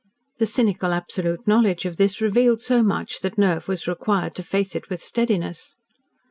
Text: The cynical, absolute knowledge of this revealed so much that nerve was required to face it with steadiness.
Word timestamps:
The 0.39 0.47
cynical, 0.47 0.93
absolute 0.93 1.47
knowledge 1.47 1.85
of 1.85 1.97
this 1.97 2.21
revealed 2.21 2.59
so 2.59 2.81
much 2.81 3.19
that 3.19 3.37
nerve 3.37 3.67
was 3.67 3.87
required 3.87 4.33
to 4.33 4.41
face 4.41 4.75
it 4.75 4.89
with 4.89 4.99
steadiness. 4.99 5.75